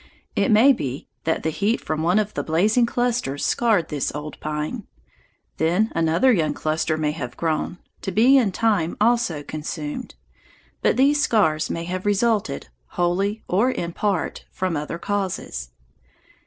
[0.35, 4.39] It may be that the heat from one of the blazing clusters scarred this old
[4.39, 4.87] pine;
[5.57, 10.15] then another young cluster may have grown, to be in time also consumed.
[10.81, 15.69] But these scars may have resulted, wholly or in part, from other causes.